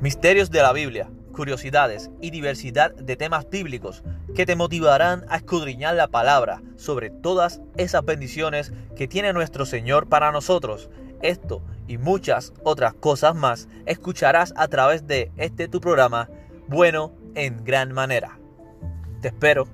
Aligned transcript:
Misterios 0.00 0.50
de 0.50 0.60
la 0.60 0.74
Biblia, 0.74 1.08
curiosidades 1.32 2.10
y 2.20 2.30
diversidad 2.30 2.94
de 2.94 3.16
temas 3.16 3.48
bíblicos 3.48 4.02
que 4.34 4.44
te 4.44 4.54
motivarán 4.54 5.24
a 5.30 5.36
escudriñar 5.36 5.94
la 5.94 6.08
palabra 6.08 6.60
sobre 6.76 7.08
todas 7.08 7.62
esas 7.78 8.04
bendiciones 8.04 8.74
que 8.94 9.08
tiene 9.08 9.32
nuestro 9.32 9.64
Señor 9.64 10.06
para 10.06 10.32
nosotros. 10.32 10.90
Esto 11.22 11.62
y 11.88 11.96
muchas 11.96 12.52
otras 12.62 12.92
cosas 12.92 13.34
más 13.34 13.68
escucharás 13.86 14.52
a 14.56 14.68
través 14.68 15.06
de 15.06 15.32
este 15.38 15.66
tu 15.66 15.80
programa, 15.80 16.28
Bueno 16.68 17.14
en 17.34 17.64
Gran 17.64 17.92
Manera. 17.92 18.38
Te 19.22 19.28
espero. 19.28 19.66